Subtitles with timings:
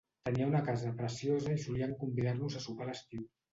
[0.27, 3.31] Tenia una casa preciosa i solien convidar-nos a sopar a l'estiu